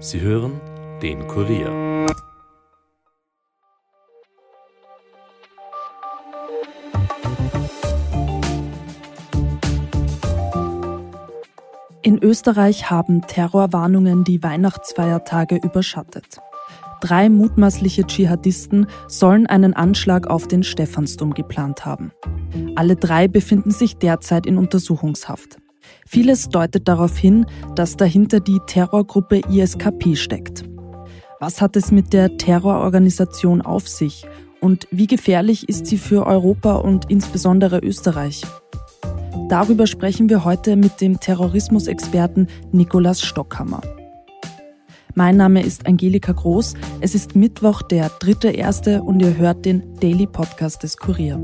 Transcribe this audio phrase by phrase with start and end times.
[0.00, 0.60] Sie hören
[1.02, 2.06] den Kurier.
[12.02, 16.38] In Österreich haben Terrorwarnungen die Weihnachtsfeiertage überschattet.
[17.00, 22.12] Drei mutmaßliche Dschihadisten sollen einen Anschlag auf den Stephansdom geplant haben.
[22.76, 25.58] Alle drei befinden sich derzeit in Untersuchungshaft.
[26.10, 27.44] Vieles deutet darauf hin,
[27.74, 30.64] dass dahinter die Terrorgruppe ISKP steckt.
[31.38, 34.24] Was hat es mit der Terrororganisation auf sich
[34.62, 38.40] und wie gefährlich ist sie für Europa und insbesondere Österreich?
[39.50, 43.82] Darüber sprechen wir heute mit dem Terrorismusexperten Nikolaus Stockhammer.
[45.14, 46.72] Mein Name ist Angelika Groß.
[47.02, 51.38] Es ist Mittwoch, der dritte erste und ihr hört den Daily Podcast des Kurier.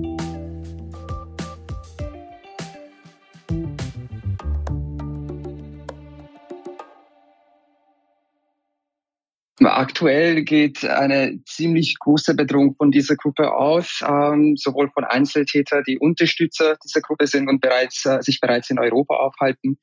[9.73, 15.98] Aktuell geht eine ziemlich große Bedrohung von dieser Gruppe aus, ähm, sowohl von Einzeltätern, die
[15.98, 19.79] Unterstützer dieser Gruppe sind und bereits, äh, sich bereits in Europa aufhalten.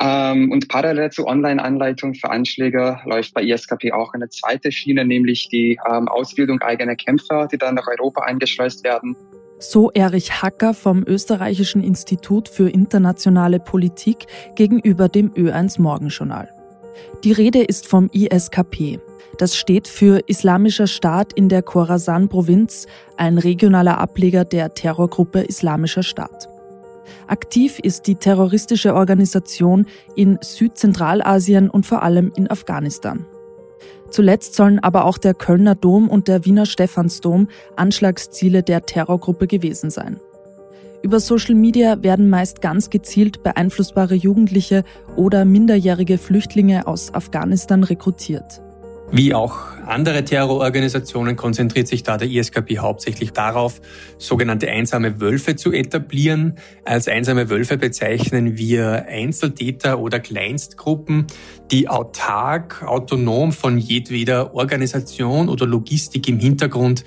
[0.00, 5.48] Ähm, und parallel zur Online-Anleitung für Anschläge läuft bei ISKP auch eine zweite Schiene, nämlich
[5.48, 9.16] die ähm, Ausbildung eigener Kämpfer, die dann nach Europa eingeschleust werden.
[9.58, 16.61] So Erich Hacker vom Österreichischen Institut für internationale Politik gegenüber dem Ö1 Morgenjournal.
[17.24, 19.00] Die Rede ist vom ISKP.
[19.38, 26.48] Das steht für Islamischer Staat in der Khorasan-Provinz, ein regionaler Ableger der Terrorgruppe Islamischer Staat.
[27.26, 33.26] Aktiv ist die terroristische Organisation in Südzentralasien und vor allem in Afghanistan.
[34.10, 39.90] Zuletzt sollen aber auch der Kölner Dom und der Wiener Stephansdom Anschlagsziele der Terrorgruppe gewesen
[39.90, 40.20] sein.
[41.02, 44.84] Über Social Media werden meist ganz gezielt beeinflussbare Jugendliche
[45.16, 48.62] oder minderjährige Flüchtlinge aus Afghanistan rekrutiert.
[49.10, 53.80] Wie auch andere Terrororganisationen konzentriert sich da der ISKP hauptsächlich darauf,
[54.16, 56.54] sogenannte einsame Wölfe zu etablieren.
[56.84, 61.26] Als einsame Wölfe bezeichnen wir Einzeltäter oder Kleinstgruppen,
[61.72, 67.04] die autark, autonom von jedweder Organisation oder Logistik im Hintergrund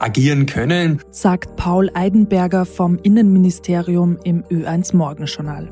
[0.00, 5.70] agieren können, sagt Paul Eidenberger vom Innenministerium im Ö1 Morgenjournal.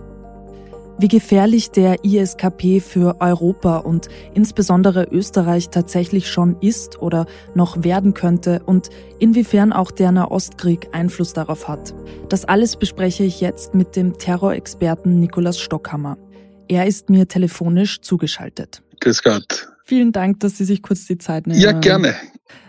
[1.00, 8.15] Wie gefährlich der ISKP für Europa und insbesondere Österreich tatsächlich schon ist oder noch werden
[8.15, 8.91] könnte und
[9.21, 11.95] inwiefern auch der Nahostkrieg Einfluss darauf hat.
[12.28, 16.19] Das alles bespreche ich jetzt mit dem Terrorexperten Nikolaus Stockhammer.
[16.66, 18.83] Er ist mir telefonisch zugeschaltet.
[19.00, 19.69] Grüß Gott.
[19.88, 21.59] Vielen Dank, dass Sie sich kurz die Zeit nehmen.
[21.59, 22.15] Ja, gerne.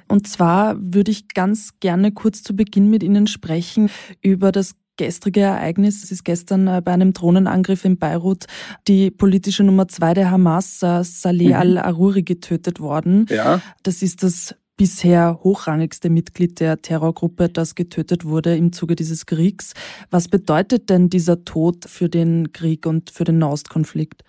[0.08, 3.90] Und zwar würde ich ganz gerne kurz zu Beginn mit Ihnen sprechen
[4.22, 6.02] über das gestrige Ereignis.
[6.02, 8.46] Es ist gestern äh, bei einem Drohnenangriff in Beirut
[8.88, 11.56] die politische Nummer zwei der Hamas, äh, Saleh mhm.
[11.56, 13.26] al-Aruri, getötet worden.
[13.30, 13.62] Ja.
[13.84, 19.74] Das ist das bisher hochrangigste Mitglied der Terrorgruppe, das getötet wurde im Zuge dieses Kriegs.
[20.10, 24.24] Was bedeutet denn dieser Tod für den Krieg und für den Nahostkonflikt?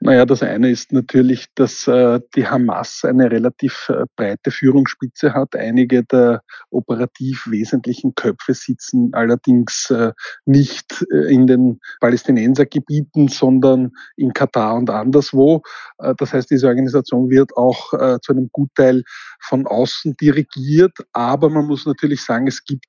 [0.00, 5.56] Naja, das eine ist natürlich, dass äh, die Hamas eine relativ äh, breite Führungsspitze hat.
[5.56, 10.12] Einige der operativ wesentlichen Köpfe sitzen allerdings äh,
[10.46, 15.62] nicht äh, in den Palästinensergebieten, sondern in Katar und anderswo.
[15.98, 17.88] Äh, das heißt, diese Organisation wird auch
[18.22, 19.02] zu einem Gutteil
[19.40, 20.96] von außen dirigiert.
[21.12, 22.86] Aber man muss natürlich sagen, es gibt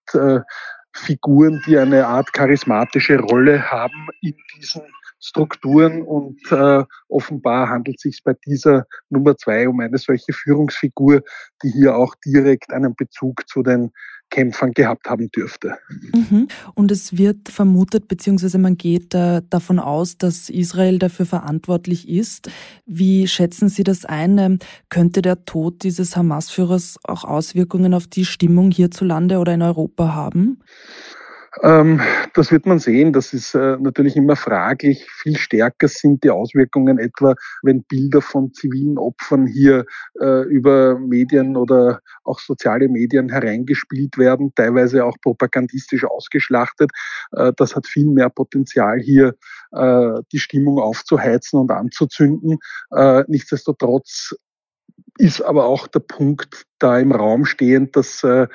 [0.94, 4.82] Figuren, die eine Art charismatische Rolle haben in diesen
[5.20, 11.22] Strukturen und äh, offenbar handelt es sich bei dieser Nummer zwei um eine solche Führungsfigur,
[11.64, 13.92] die hier auch direkt einen Bezug zu den
[14.30, 15.78] Kämpfern gehabt haben dürfte.
[16.14, 16.48] Mhm.
[16.76, 22.50] Und es wird vermutet, beziehungsweise man geht äh, davon aus, dass Israel dafür verantwortlich ist.
[22.86, 24.38] Wie schätzen Sie das ein?
[24.38, 24.60] Ähm,
[24.90, 30.60] könnte der Tod dieses Hamas-Führers auch Auswirkungen auf die Stimmung hierzulande oder in Europa haben?
[31.62, 32.02] Ähm,
[32.34, 33.12] das wird man sehen.
[33.14, 35.06] Das ist äh, natürlich immer fraglich.
[35.10, 39.86] Viel stärker sind die Auswirkungen etwa, wenn Bilder von zivilen Opfern hier
[40.22, 46.92] äh, über Medien oder auch soziale Medien hereingespielt werden, teilweise auch propagandistisch ausgeschlachtet.
[47.32, 49.36] Äh, das hat viel mehr Potenzial hier,
[49.72, 52.58] die Stimmung aufzuheizen und anzuzünden.
[53.28, 54.34] Nichtsdestotrotz
[55.20, 58.48] ist aber auch der Punkt da im Raum stehend, dass äh,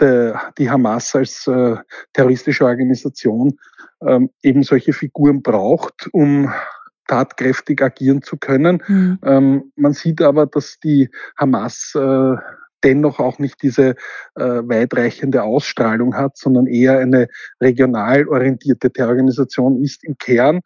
[0.00, 1.76] der, die Hamas als äh,
[2.14, 3.58] terroristische Organisation
[4.00, 6.52] ähm, eben solche Figuren braucht, um
[7.06, 8.82] tatkräftig agieren zu können.
[8.88, 9.18] Mhm.
[9.22, 12.36] Ähm, man sieht aber, dass die Hamas äh,
[12.82, 13.90] dennoch auch nicht diese
[14.36, 17.28] äh, weitreichende Ausstrahlung hat, sondern eher eine
[17.60, 20.60] regional orientierte Terrororganisation ist im Kern.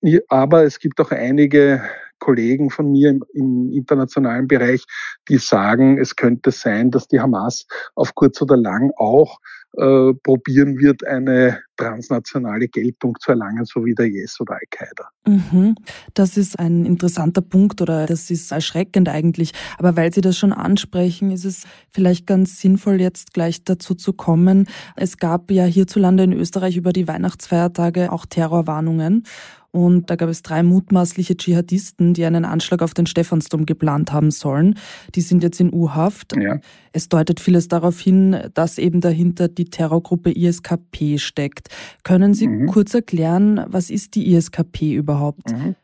[0.00, 1.82] Äh, aber es gibt auch einige
[2.18, 4.84] Kollegen von mir im, im, internationalen Bereich,
[5.28, 9.38] die sagen, es könnte sein, dass die Hamas auf kurz oder lang auch
[9.76, 15.10] äh, probieren wird, eine transnationale Geltung zu erlangen, so wie der IS oder Al-Qaida.
[15.26, 15.76] Mhm.
[16.14, 19.52] Das ist ein interessanter Punkt oder das ist erschreckend eigentlich.
[19.76, 24.14] Aber weil Sie das schon ansprechen, ist es vielleicht ganz sinnvoll, jetzt gleich dazu zu
[24.14, 24.66] kommen.
[24.96, 29.24] Es gab ja hierzulande in Österreich über die Weihnachtsfeiertage auch Terrorwarnungen.
[29.70, 34.30] Und da gab es drei mutmaßliche Dschihadisten, die einen Anschlag auf den Stephansdom geplant haben
[34.30, 34.78] sollen.
[35.14, 36.34] Die sind jetzt in U-Haft.
[36.36, 36.58] Ja.
[36.92, 41.68] Es deutet vieles darauf hin, dass eben dahinter die Terrorgruppe ISKP steckt.
[42.02, 42.66] Können Sie mhm.
[42.66, 45.52] kurz erklären, was ist die ISKP überhaupt?
[45.52, 45.74] Mhm.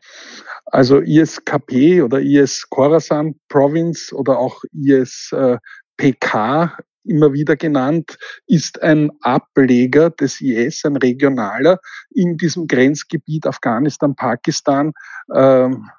[0.65, 5.59] Also ISKP oder IS Khorasan Province oder auch ISPK
[7.05, 8.17] immer wieder genannt,
[8.47, 11.79] ist ein Ableger des IS, ein regionaler
[12.13, 14.93] in diesem Grenzgebiet Afghanistan, Pakistan.
[15.33, 15.89] Ähm,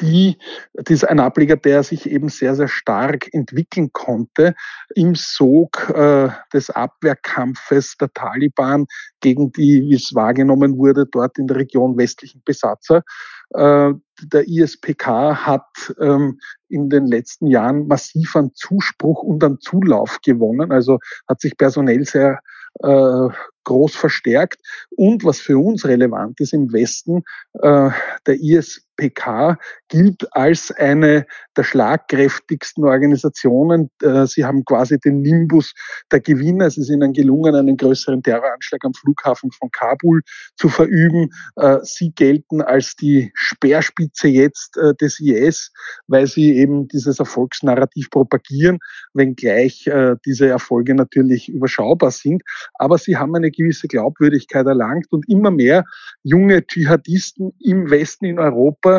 [0.00, 0.38] die,
[0.74, 4.54] das ist ein Ableger, der sich eben sehr, sehr stark entwickeln konnte
[4.94, 8.86] im Sog äh, des Abwehrkampfes der Taliban
[9.20, 13.02] gegen die, wie es wahrgenommen wurde, dort in der Region westlichen Besatzer.
[13.50, 13.92] Äh,
[14.22, 16.38] der ISPK hat ähm,
[16.68, 22.04] in den letzten Jahren massiv an Zuspruch und an Zulauf gewonnen, also hat sich personell
[22.04, 22.40] sehr
[22.80, 23.28] äh,
[23.64, 24.60] groß verstärkt.
[24.90, 27.22] Und was für uns relevant ist im Westen,
[27.54, 27.90] äh,
[28.26, 28.89] der ISPK
[29.88, 31.26] gilt als eine
[31.56, 33.90] der schlagkräftigsten Organisationen.
[34.02, 35.74] Äh, sie haben quasi den Nimbus
[36.10, 36.66] der Gewinner.
[36.66, 40.22] Es ist ihnen gelungen, einen größeren Terroranschlag am Flughafen von Kabul
[40.56, 41.30] zu verüben.
[41.56, 45.72] Äh, sie gelten als die Speerspitze jetzt äh, des IS,
[46.06, 48.78] weil sie eben dieses Erfolgsnarrativ propagieren,
[49.14, 49.88] wenngleich
[50.24, 52.42] diese Erfolge natürlich überschaubar sind.
[52.74, 55.84] Aber sie haben eine gewisse Glaubwürdigkeit erlangt und immer mehr
[56.22, 58.89] junge Dschihadisten im Westen in Europa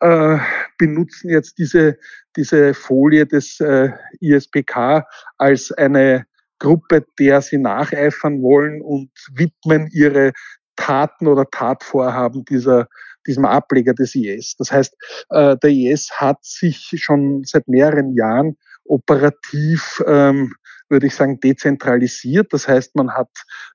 [0.00, 0.38] äh,
[0.78, 1.98] benutzen jetzt diese,
[2.36, 3.90] diese Folie des äh,
[4.20, 5.04] ISPK
[5.38, 6.26] als eine
[6.58, 10.32] Gruppe, der sie nacheifern wollen und widmen ihre
[10.76, 12.88] Taten oder Tatvorhaben dieser,
[13.26, 14.56] diesem Ableger des IS.
[14.56, 14.96] Das heißt,
[15.30, 20.54] äh, der IS hat sich schon seit mehreren Jahren operativ ähm,
[20.88, 22.52] würde ich sagen, dezentralisiert.
[22.52, 23.30] Das heißt, man hat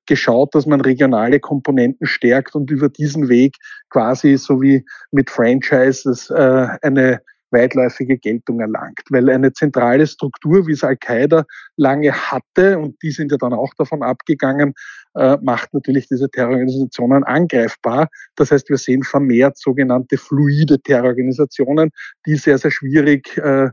[0.05, 3.57] geschaut, dass man regionale Komponenten stärkt und über diesen Weg
[3.89, 7.21] quasi so wie mit Franchises äh, eine
[7.51, 9.01] weitläufige Geltung erlangt.
[9.09, 11.45] Weil eine zentrale Struktur, wie es Al-Qaida
[11.77, 14.73] lange hatte, und die sind ja dann auch davon abgegangen,
[15.15, 18.09] äh, macht natürlich diese Terrororganisationen angreifbar.
[18.35, 21.89] Das heißt, wir sehen vermehrt sogenannte fluide Terrororganisationen,
[22.27, 23.69] die sehr, sehr schwierig äh,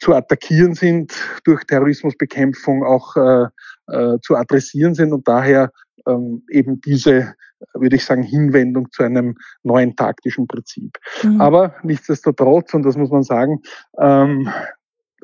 [0.00, 1.12] zu attackieren sind,
[1.44, 3.46] durch Terrorismusbekämpfung auch äh,
[3.88, 5.70] äh, zu adressieren sind und daher
[6.06, 7.34] ähm, eben diese,
[7.74, 10.96] würde ich sagen, Hinwendung zu einem neuen taktischen Prinzip.
[11.22, 11.40] Mhm.
[11.40, 13.60] Aber nichtsdestotrotz, und das muss man sagen,
[13.98, 14.50] ähm,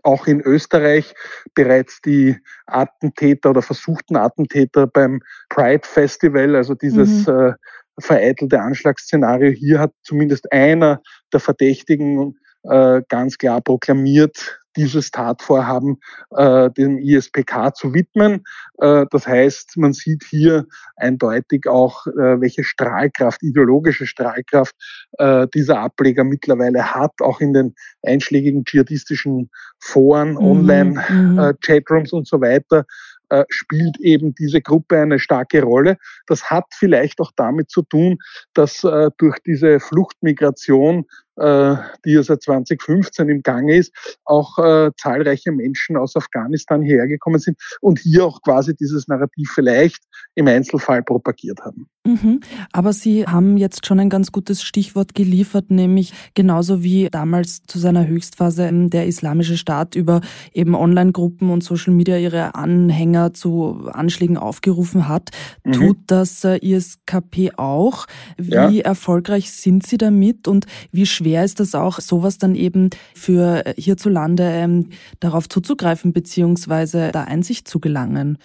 [0.02, 1.14] auch in Österreich
[1.54, 2.36] bereits die
[2.66, 7.34] Attentäter oder versuchten Attentäter beim Pride Festival, also dieses mhm.
[7.34, 7.52] äh,
[8.00, 11.00] vereitelte Anschlagsszenario, hier hat zumindest einer
[11.32, 16.00] der Verdächtigen äh, ganz klar proklamiert, dieses Tatvorhaben
[16.30, 18.44] äh, dem ISPK zu widmen.
[18.78, 20.66] Äh, das heißt, man sieht hier
[20.96, 24.74] eindeutig auch, äh, welche Strahlkraft, ideologische Strahlkraft
[25.18, 30.38] äh, dieser Ableger mittlerweile hat, auch in den einschlägigen dschihadistischen Foren, mhm.
[30.38, 32.16] Online-Chatrooms mhm.
[32.16, 32.84] äh, und so weiter
[33.30, 35.96] äh, spielt eben diese Gruppe eine starke Rolle.
[36.26, 38.18] Das hat vielleicht auch damit zu tun,
[38.52, 43.92] dass äh, durch diese Fluchtmigration die ja seit 2015 im Gange ist,
[44.24, 49.50] auch äh, zahlreiche Menschen aus Afghanistan hierher gekommen sind und hier auch quasi dieses Narrativ
[49.52, 51.88] vielleicht im Einzelfall propagiert haben.
[52.06, 52.40] Mhm.
[52.72, 57.78] Aber Sie haben jetzt schon ein ganz gutes Stichwort geliefert, nämlich genauso wie damals zu
[57.78, 60.20] seiner Höchstphase ähm, der Islamische Staat über
[60.52, 65.30] eben Online-Gruppen und Social Media ihre Anhänger zu Anschlägen aufgerufen hat,
[65.64, 65.72] mhm.
[65.72, 68.06] tut das äh, ISKP auch.
[68.36, 68.70] Wie ja.
[68.70, 73.74] erfolgreich sind Sie damit und wie schwer ist das auch, sowas dann eben für äh,
[73.80, 74.90] hierzulande ähm,
[75.20, 78.38] darauf zuzugreifen beziehungsweise da Einsicht zu gelangen?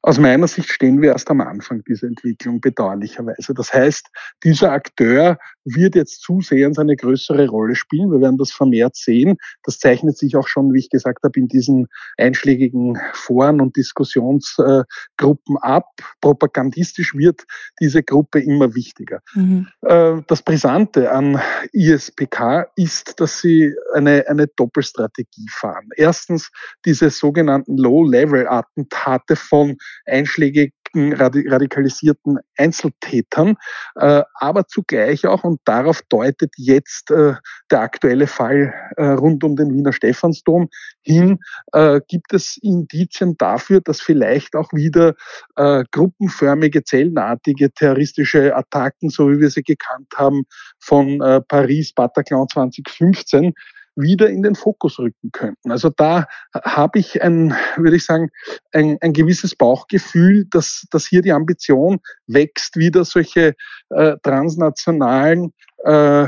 [0.00, 3.54] Aus meiner Sicht stehen wir erst am Anfang dieser Entwicklung, bedauerlicherweise.
[3.54, 4.08] Das heißt,
[4.44, 8.10] dieser Akteur wird jetzt zusehends eine größere Rolle spielen.
[8.10, 9.36] Wir werden das vermehrt sehen.
[9.62, 15.56] Das zeichnet sich auch schon, wie ich gesagt habe, in diesen einschlägigen Foren und Diskussionsgruppen
[15.60, 15.86] ab.
[16.20, 17.44] Propagandistisch wird
[17.80, 19.20] diese Gruppe immer wichtiger.
[19.34, 19.68] Mhm.
[19.82, 21.40] Äh, das Brisante an
[21.72, 25.88] ISPK ist, dass sie eine, eine Doppelstrategie fahren.
[25.96, 26.50] Erstens
[26.84, 31.12] diese sogenannten Low-Level-Attentate von einschlägig verfolgten,
[31.50, 33.56] radikalisierten Einzeltätern,
[33.96, 37.34] äh, aber zugleich auch, und darauf deutet jetzt äh,
[37.70, 40.68] der aktuelle Fall äh, rund um den Wiener Stephansdom
[41.04, 41.40] hin,
[42.06, 45.14] gibt es Indizien dafür, dass vielleicht auch wieder
[45.56, 50.44] gruppenförmige, zellenartige terroristische Attacken, so wie wir sie gekannt haben,
[50.78, 53.52] von Paris, Bataclan 2015,
[53.96, 55.70] wieder in den Fokus rücken könnten.
[55.70, 58.30] Also da habe ich ein, würde ich sagen,
[58.72, 63.54] ein, ein gewisses Bauchgefühl, dass, dass hier die Ambition wächst, wieder solche
[63.90, 65.52] äh, transnationalen
[65.84, 66.26] äh,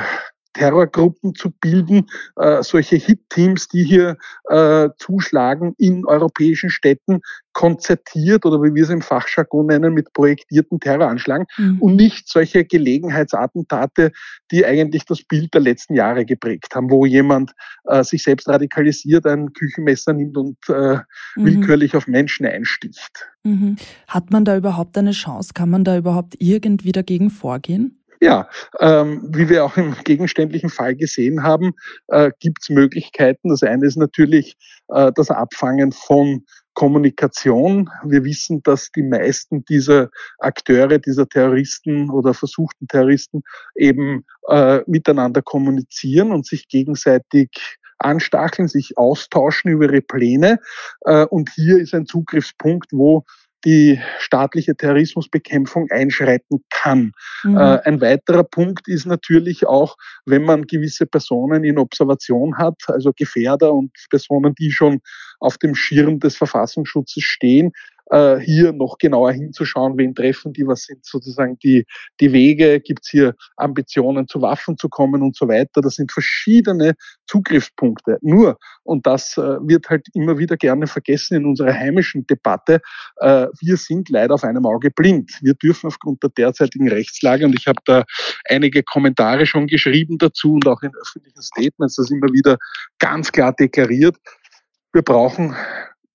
[0.54, 2.06] Terrorgruppen zu bilden,
[2.37, 4.16] äh, solche Hit-Teams, die hier
[4.49, 7.20] äh, zuschlagen in europäischen Städten,
[7.54, 11.80] konzertiert oder wie wir es im Fachjargon nennen, mit projektierten Terroranschlagen mhm.
[11.80, 14.12] und nicht solche Gelegenheitsattentate,
[14.50, 17.52] die eigentlich das Bild der letzten Jahre geprägt haben, wo jemand
[17.84, 20.96] äh, sich selbst radikalisiert, ein Küchenmesser nimmt und äh,
[21.37, 21.44] mhm.
[21.44, 23.30] willkürlich auf Menschen einsticht.
[23.44, 23.76] Mhm.
[24.08, 25.52] Hat man da überhaupt eine Chance?
[25.54, 28.03] Kann man da überhaupt irgendwie dagegen vorgehen?
[28.21, 28.49] Ja,
[28.80, 31.73] ähm, wie wir auch im gegenständlichen Fall gesehen haben,
[32.09, 33.49] äh, gibt es Möglichkeiten.
[33.49, 34.56] Das eine ist natürlich
[34.88, 36.44] äh, das Abfangen von
[36.75, 37.88] Kommunikation.
[38.04, 43.42] Wir wissen, dass die meisten dieser Akteure, dieser Terroristen oder versuchten Terroristen
[43.76, 50.59] eben äh, miteinander kommunizieren und sich gegenseitig anstacheln, sich austauschen über ihre Pläne.
[51.02, 53.25] Äh, und hier ist ein Zugriffspunkt, wo
[53.64, 57.12] die staatliche Terrorismusbekämpfung einschreiten kann.
[57.42, 57.56] Mhm.
[57.56, 63.12] Äh, ein weiterer Punkt ist natürlich auch, wenn man gewisse Personen in Observation hat, also
[63.16, 65.00] Gefährder und Personen, die schon
[65.45, 67.73] auf dem Schirm des Verfassungsschutzes stehen,
[68.11, 71.87] äh, hier noch genauer hinzuschauen, wen treffen die, was sind sozusagen die,
[72.21, 75.81] die Wege, gibt es hier Ambitionen zu Waffen zu kommen und so weiter.
[75.81, 76.95] Das sind verschiedene
[77.27, 78.19] Zugriffspunkte.
[78.21, 82.81] Nur, und das äh, wird halt immer wieder gerne vergessen in unserer heimischen Debatte,
[83.17, 85.39] äh, wir sind leider auf einem Auge blind.
[85.41, 88.05] Wir dürfen aufgrund der derzeitigen Rechtslage, und ich habe da
[88.49, 92.59] einige Kommentare schon geschrieben dazu und auch in öffentlichen Statements das immer wieder
[92.99, 94.17] ganz klar deklariert,
[94.95, 95.57] wir brauchen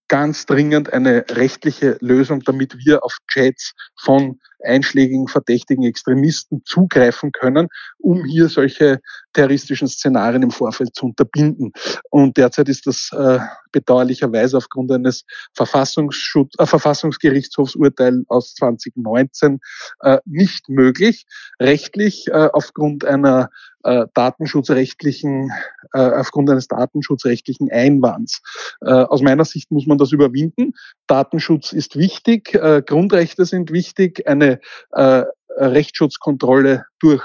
[0.07, 7.69] ganz dringend eine rechtliche Lösung, damit wir auf Chats von einschlägigen verdächtigen Extremisten zugreifen können,
[7.97, 8.99] um hier solche
[9.33, 11.71] terroristischen Szenarien im Vorfeld zu unterbinden.
[12.09, 13.39] Und derzeit ist das äh,
[13.71, 19.59] bedauerlicherweise aufgrund eines Verfassungsschutz, äh, Verfassungsgerichtshofsurteil aus 2019
[20.01, 21.25] äh, nicht möglich.
[21.59, 23.49] Rechtlich äh, aufgrund einer
[23.83, 25.51] äh, datenschutzrechtlichen,
[25.93, 28.41] äh, aufgrund eines datenschutzrechtlichen Einwands.
[28.81, 30.73] Äh, aus meiner Sicht muss man das überwinden.
[31.09, 34.59] Datenschutz ist wichtig, äh, Grundrechte sind wichtig, eine
[34.91, 35.23] äh,
[35.57, 37.23] Rechtsschutzkontrolle durch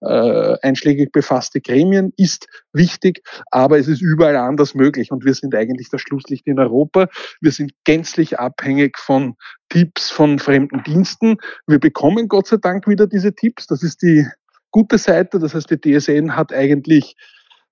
[0.00, 5.54] äh, einschlägig befasste Gremien ist wichtig, aber es ist überall anders möglich und wir sind
[5.54, 7.08] eigentlich das Schlusslicht in Europa.
[7.40, 9.36] Wir sind gänzlich abhängig von
[9.68, 11.38] Tipps von fremden Diensten.
[11.66, 13.66] Wir bekommen Gott sei Dank wieder diese Tipps.
[13.66, 14.26] Das ist die
[14.70, 15.38] gute Seite.
[15.38, 17.16] Das heißt, die DSN hat eigentlich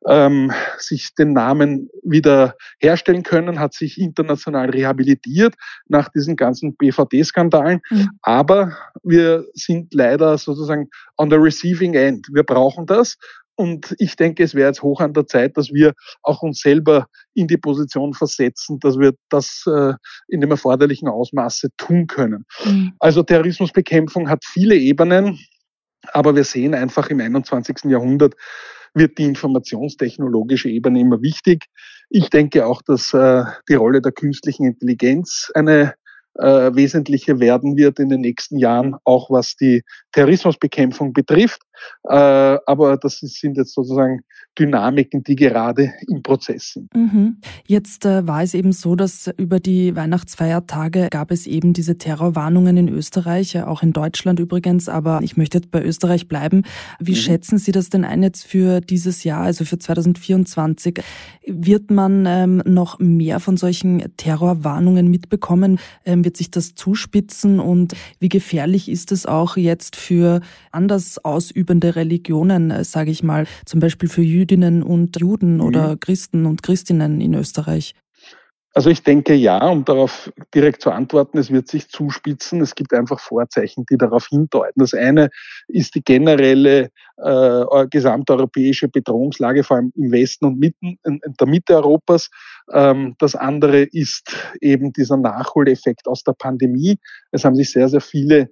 [0.06, 5.54] ähm, sich den Namen wieder herstellen können, hat sich international rehabilitiert
[5.88, 7.80] nach diesen ganzen BVD-Skandalen.
[7.90, 8.11] Mhm.
[8.23, 12.28] Aber wir sind leider sozusagen on the receiving end.
[12.32, 13.16] Wir brauchen das.
[13.54, 15.92] Und ich denke, es wäre jetzt hoch an der Zeit, dass wir
[16.23, 19.92] auch uns selber in die Position versetzen, dass wir das äh,
[20.28, 22.47] in dem erforderlichen Ausmaße tun können.
[22.64, 22.94] Mhm.
[22.99, 25.38] Also Terrorismusbekämpfung hat viele Ebenen,
[26.12, 27.85] aber wir sehen einfach im 21.
[27.85, 28.35] Jahrhundert,
[28.94, 31.64] wird die informationstechnologische Ebene immer wichtig.
[32.11, 35.94] Ich denke auch, dass äh, die Rolle der künstlichen Intelligenz eine
[36.34, 39.82] äh, wesentliche werden wird in den nächsten Jahren, auch was die
[40.12, 41.62] Terrorismusbekämpfung betrifft.
[42.05, 42.15] Äh,
[42.67, 44.23] aber das sind jetzt sozusagen
[44.59, 46.95] Dynamiken, die gerade im Prozess sind.
[46.95, 47.39] Mhm.
[47.67, 52.77] Jetzt äh, war es eben so, dass über die Weihnachtsfeiertage gab es eben diese Terrorwarnungen
[52.77, 56.65] in Österreich, auch in Deutschland übrigens, aber ich möchte jetzt bei Österreich bleiben.
[56.99, 57.17] Wie mhm.
[57.17, 61.03] schätzen Sie das denn ein jetzt für dieses Jahr, also für 2024?
[61.47, 65.79] Wird man ähm, noch mehr von solchen Terrorwarnungen mitbekommen?
[66.05, 71.72] Ähm, wird sich das zuspitzen und wie gefährlich ist es auch jetzt für anders ausübende
[71.81, 75.61] Religionen, äh, sage ich mal, zum Beispiel für Jüdinnen und Juden mhm.
[75.62, 77.95] oder Christen und Christinnen in Österreich?
[78.75, 82.62] Also ich denke ja, um darauf direkt zu antworten, es wird sich zuspitzen.
[82.62, 84.81] Es gibt einfach Vorzeichen, die darauf hindeuten.
[84.81, 85.29] Das eine
[85.69, 86.88] ist die generelle
[87.19, 92.31] äh, gesamteuropäische Bedrohungslage, vor allem im Westen und mitten, in, in der Mitte Europas.
[92.73, 96.99] Ähm, das andere ist eben dieser Nachholeffekt aus der Pandemie.
[97.31, 98.49] Es haben sich sehr, sehr viele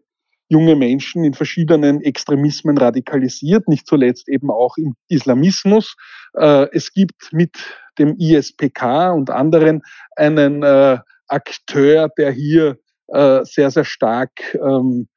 [0.50, 5.94] junge Menschen in verschiedenen Extremismen radikalisiert, nicht zuletzt eben auch im Islamismus.
[6.34, 7.56] Äh, es gibt mit
[7.98, 9.82] dem ISPK und anderen
[10.16, 15.08] einen äh, Akteur, der hier äh, sehr, sehr stark ähm,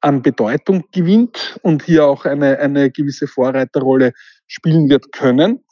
[0.00, 4.12] an Bedeutung gewinnt und hier auch eine, eine gewisse Vorreiterrolle
[4.46, 5.64] spielen wird können.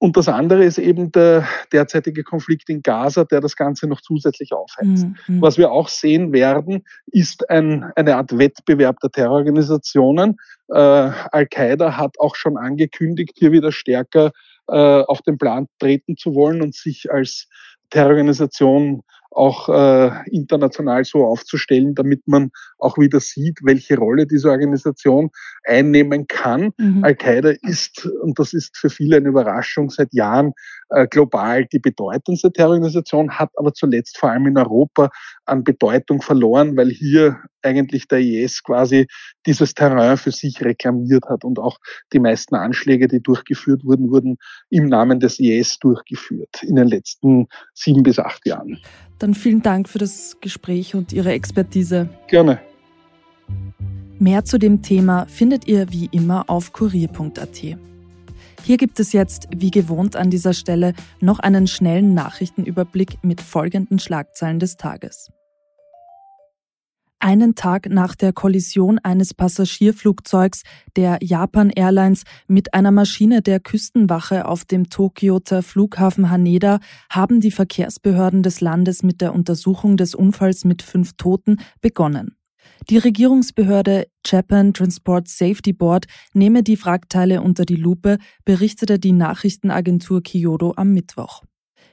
[0.00, 4.52] Und das andere ist eben der derzeitige Konflikt in Gaza, der das Ganze noch zusätzlich
[4.52, 5.06] aufheizt.
[5.26, 5.42] Mhm.
[5.42, 10.36] Was wir auch sehen werden, ist ein, eine Art Wettbewerb der Terrororganisationen.
[10.68, 14.30] Äh, Al-Qaida hat auch schon angekündigt, hier wieder stärker
[14.68, 17.48] äh, auf den Plan treten zu wollen und sich als
[17.90, 19.02] Terrororganisation
[19.38, 25.30] auch äh, international so aufzustellen, damit man auch wieder sieht, welche Rolle diese Organisation
[25.64, 26.72] einnehmen kann.
[26.76, 27.04] Mhm.
[27.04, 30.52] Al-Qaida ist, und das ist für viele eine Überraschung, seit Jahren
[30.90, 35.10] äh, global die bedeutendste Terrororganisation, hat aber zuletzt vor allem in Europa
[35.44, 39.06] an Bedeutung verloren, weil hier eigentlich der IS quasi
[39.46, 41.78] dieses Terrain für sich reklamiert hat und auch
[42.12, 44.36] die meisten Anschläge, die durchgeführt wurden, wurden
[44.70, 48.78] im Namen des IS durchgeführt in den letzten sieben bis acht Jahren.
[49.18, 52.08] Dann vielen Dank für das Gespräch und Ihre Expertise.
[52.28, 52.60] Gerne.
[54.18, 57.78] Mehr zu dem Thema findet ihr wie immer auf kurier.at.
[58.64, 63.98] Hier gibt es jetzt, wie gewohnt an dieser Stelle, noch einen schnellen Nachrichtenüberblick mit folgenden
[63.98, 65.30] Schlagzeilen des Tages.
[67.20, 70.62] Einen Tag nach der Kollision eines Passagierflugzeugs
[70.94, 76.78] der Japan Airlines mit einer Maschine der Küstenwache auf dem Tokioter Flughafen Haneda
[77.10, 82.36] haben die Verkehrsbehörden des Landes mit der Untersuchung des Unfalls mit fünf Toten begonnen.
[82.88, 90.22] Die Regierungsbehörde Japan Transport Safety Board nehme die Wrackteile unter die Lupe, berichtete die Nachrichtenagentur
[90.22, 91.42] Kyodo am Mittwoch.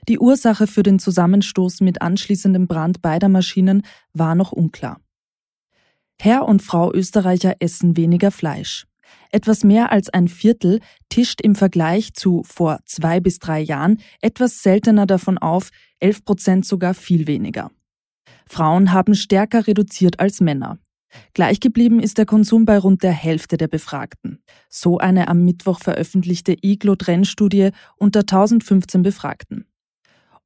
[0.07, 3.81] Die Ursache für den Zusammenstoß mit anschließendem Brand beider Maschinen
[4.13, 4.99] war noch unklar.
[6.19, 8.85] Herr und Frau Österreicher essen weniger Fleisch.
[9.31, 10.79] Etwas mehr als ein Viertel
[11.09, 15.69] tischt im Vergleich zu vor zwei bis drei Jahren etwas seltener davon auf,
[15.99, 17.71] elf Prozent sogar viel weniger.
[18.47, 20.79] Frauen haben stärker reduziert als Männer.
[21.33, 24.39] Gleichgeblieben ist der Konsum bei rund der Hälfte der Befragten.
[24.69, 29.65] So eine am Mittwoch veröffentlichte Iglo-Trendstudie unter 1015 Befragten.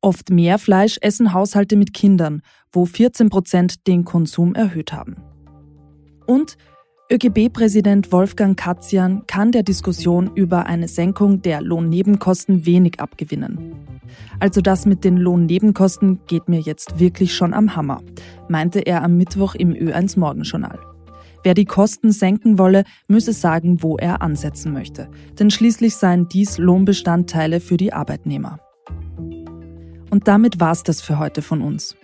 [0.02, 5.18] Oft mehr Fleisch essen Haushalte mit Kindern, wo 14 Prozent den Konsum erhöht haben.
[6.30, 6.58] Und
[7.12, 13.74] ÖGB-Präsident Wolfgang Katzian kann der Diskussion über eine Senkung der Lohnnebenkosten wenig abgewinnen.
[14.40, 18.04] Also das mit den Lohnnebenkosten geht mir jetzt wirklich schon am Hammer,
[18.48, 20.78] meinte er am Mittwoch im Ö1 Morgenjournal.
[21.44, 25.10] Wer die Kosten senken wolle, müsse sagen, wo er ansetzen möchte.
[25.40, 28.60] Denn schließlich seien dies Lohnbestandteile für die Arbeitnehmer.
[30.12, 31.96] Und damit war's das für heute von uns.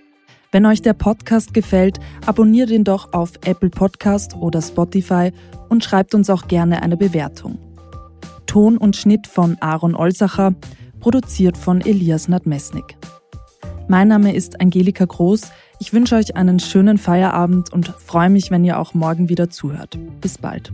[0.55, 5.33] Wenn euch der Podcast gefällt, abonniert ihn doch auf Apple Podcast oder Spotify
[5.67, 7.59] und schreibt uns auch gerne eine Bewertung.
[8.45, 10.55] Ton und Schnitt von Aaron Olsacher,
[11.01, 12.95] produziert von Elias Nadmesnik.
[13.89, 15.51] Mein Name ist Angelika Groß.
[15.81, 19.99] Ich wünsche euch einen schönen Feierabend und freue mich, wenn ihr auch morgen wieder zuhört.
[20.21, 20.71] Bis bald.